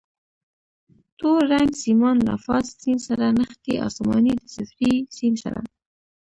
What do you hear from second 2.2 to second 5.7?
له فاز سیم سره نښتي، اسماني د صفري سیم سره.